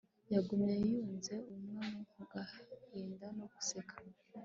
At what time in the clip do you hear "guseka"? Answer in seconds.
3.53-3.95